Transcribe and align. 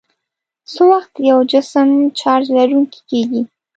څه 0.71 0.81
وخت 0.91 1.13
یو 1.29 1.39
جسم 1.51 1.89
چارج 2.19 2.45
لرونکی 2.57 2.99
کیږي؟ 3.09 3.41